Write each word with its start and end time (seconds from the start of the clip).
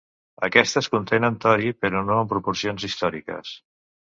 Aquestes 0.45 0.87
contenen 0.93 1.37
tori, 1.45 1.73
però 1.85 2.01
no 2.09 2.17
en 2.25 2.33
proporcions 2.35 2.89
històriques. 2.89 3.57